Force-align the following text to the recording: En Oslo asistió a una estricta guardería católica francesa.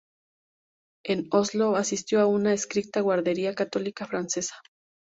En 1.05 1.27
Oslo 1.29 1.75
asistió 1.75 2.21
a 2.21 2.25
una 2.25 2.53
estricta 2.53 3.01
guardería 3.01 3.53
católica 3.53 4.07
francesa. 4.07 4.55